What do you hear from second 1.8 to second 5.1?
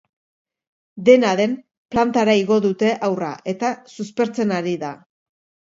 plantara igo dute haurra eta suspertzen ari da.